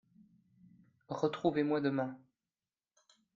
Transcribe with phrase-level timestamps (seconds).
[1.09, 2.17] Retrouvez-moi demain.